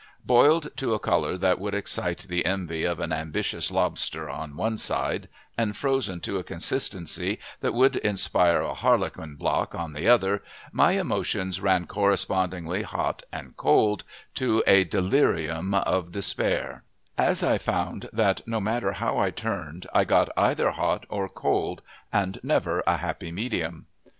Boiled 0.25 0.75
to 0.77 0.95
a 0.95 0.99
color 0.99 1.37
that 1.37 1.59
would 1.59 1.75
excite 1.75 2.21
the 2.27 2.43
envy 2.43 2.83
of 2.85 2.99
an 2.99 3.13
ambitious 3.13 3.69
lobster, 3.69 4.31
on 4.31 4.55
one 4.57 4.75
side, 4.75 5.29
and 5.59 5.77
frozen 5.77 6.19
to 6.21 6.39
a 6.39 6.43
consistency 6.43 7.37
that 7.59 7.75
would 7.75 7.97
inspire 7.97 8.61
a 8.61 8.73
Harlequin 8.73 9.35
block 9.35 9.75
on 9.75 9.93
the 9.93 10.07
other, 10.07 10.41
my 10.71 10.93
emotions 10.93 11.61
ran 11.61 11.85
correspondingly 11.85 12.81
hot 12.81 13.21
and 13.31 13.55
cold 13.57 14.03
to 14.33 14.63
a 14.65 14.83
delirium 14.83 15.75
of 15.75 16.11
despair, 16.11 16.83
as 17.15 17.43
I 17.43 17.59
found 17.59 18.09
that 18.11 18.41
no 18.47 18.59
matter 18.59 18.93
how 18.93 19.19
I 19.19 19.29
turned 19.29 19.85
I 19.93 20.03
got 20.03 20.29
either 20.35 20.71
hot 20.71 21.05
or 21.09 21.29
cold, 21.29 21.83
and 22.11 22.39
never 22.41 22.81
a 22.87 22.97
happy 22.97 23.31
medium. 23.31 23.85